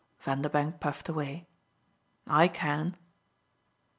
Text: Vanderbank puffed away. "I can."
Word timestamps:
Vanderbank 0.19 0.79
puffed 0.79 1.09
away. 1.09 1.45
"I 2.25 2.47
can." 2.47 2.97